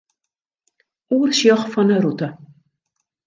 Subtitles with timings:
[1.17, 2.27] Oersjoch fan 'e rûte.